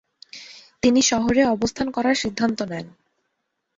[0.83, 2.87] তিনি শহরে অবস্থান করার সিদ্ধাত নেন।